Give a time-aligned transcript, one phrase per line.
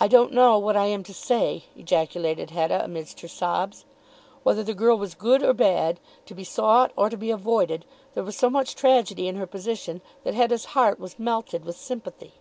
[0.00, 3.84] "I don't know what I am to say," ejaculated Hetta amidst her sobs.
[4.44, 8.24] Whether the girl was good or bad, to be sought or to be avoided, there
[8.24, 12.32] was so much tragedy in her position that Hetta's heart was melted with sympathy.